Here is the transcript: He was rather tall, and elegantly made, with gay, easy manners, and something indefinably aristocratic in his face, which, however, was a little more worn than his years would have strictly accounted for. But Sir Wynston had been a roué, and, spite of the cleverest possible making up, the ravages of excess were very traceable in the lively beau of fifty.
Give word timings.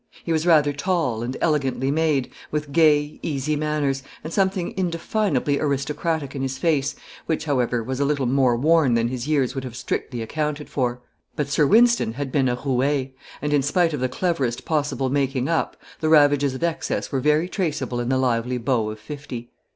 He 0.23 0.33
was 0.33 0.47
rather 0.47 0.73
tall, 0.73 1.21
and 1.21 1.37
elegantly 1.41 1.91
made, 1.91 2.31
with 2.49 2.71
gay, 2.71 3.19
easy 3.21 3.55
manners, 3.55 4.01
and 4.23 4.33
something 4.33 4.73
indefinably 4.75 5.59
aristocratic 5.59 6.35
in 6.35 6.41
his 6.41 6.57
face, 6.57 6.95
which, 7.27 7.45
however, 7.45 7.83
was 7.83 7.99
a 7.99 8.03
little 8.05 8.25
more 8.25 8.55
worn 8.55 8.95
than 8.95 9.09
his 9.09 9.27
years 9.27 9.53
would 9.53 9.63
have 9.63 9.75
strictly 9.75 10.23
accounted 10.23 10.69
for. 10.71 11.01
But 11.35 11.49
Sir 11.49 11.67
Wynston 11.67 12.13
had 12.13 12.31
been 12.31 12.49
a 12.49 12.57
roué, 12.57 13.11
and, 13.43 13.63
spite 13.63 13.93
of 13.93 13.99
the 13.99 14.09
cleverest 14.09 14.65
possible 14.65 15.11
making 15.11 15.47
up, 15.47 15.77
the 15.99 16.09
ravages 16.09 16.55
of 16.55 16.63
excess 16.63 17.11
were 17.11 17.19
very 17.19 17.47
traceable 17.47 17.99
in 17.99 18.09
the 18.09 18.17
lively 18.17 18.57
beau 18.57 18.89
of 18.89 18.99
fifty. 18.99 19.51